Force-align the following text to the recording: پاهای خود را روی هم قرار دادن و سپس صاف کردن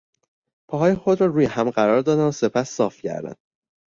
پاهای 0.69 0.95
خود 0.95 1.21
را 1.21 1.27
روی 1.27 1.45
هم 1.45 1.69
قرار 1.69 2.01
دادن 2.01 2.23
و 2.27 2.31
سپس 2.31 2.69
صاف 2.69 3.01
کردن 3.01 3.35